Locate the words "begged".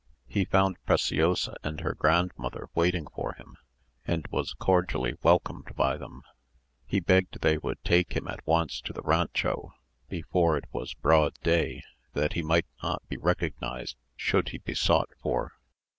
6.99-7.41